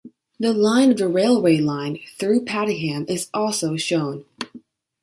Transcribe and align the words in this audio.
The 0.39 0.51
line 0.51 0.89
of 0.89 0.97
the 0.97 1.07
railway 1.07 1.57
line 1.57 1.99
through 2.17 2.45
Padiham 2.45 3.07
is 3.07 3.29
also 3.35 3.77
shown. 3.77 4.25